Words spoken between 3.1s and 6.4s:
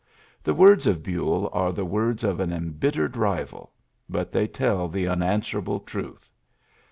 rival; but they tell the unanswerable truth.